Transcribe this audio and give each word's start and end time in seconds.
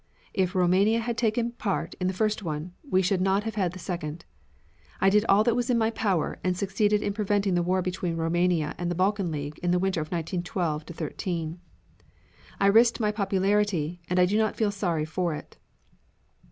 If 0.33 0.55
Roumania 0.55 0.99
had 0.99 1.15
taken 1.15 1.51
part 1.51 1.93
in 1.99 2.07
the 2.07 2.13
first 2.13 2.41
one, 2.41 2.73
we 2.89 3.03
should 3.03 3.21
not 3.21 3.43
have 3.43 3.53
had 3.53 3.73
the 3.73 3.77
second. 3.77 4.25
I 4.99 5.11
did 5.11 5.25
all 5.29 5.43
that 5.43 5.55
was 5.55 5.69
in 5.69 5.77
my 5.77 5.91
power 5.91 6.39
and 6.43 6.57
succeeded 6.57 7.03
in 7.03 7.13
preventing 7.13 7.53
the 7.53 7.61
war 7.61 7.83
between 7.83 8.17
Roumania 8.17 8.73
and 8.79 8.89
the 8.89 8.95
Balkan 8.95 9.29
League 9.29 9.59
in 9.59 9.69
the 9.69 9.77
winter 9.77 10.01
of 10.01 10.07
1912 10.07 10.85
13. 10.87 11.59
"I 12.59 12.65
risked 12.65 12.99
my 12.99 13.11
popularity, 13.11 14.01
and 14.09 14.17
I 14.19 14.25
do 14.25 14.39
not 14.39 14.55
feel 14.55 14.71
sorry 14.71 15.05
for 15.05 15.35
it. 15.35 15.57